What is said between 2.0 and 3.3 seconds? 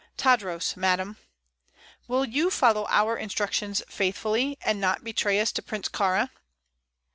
"Will you follow our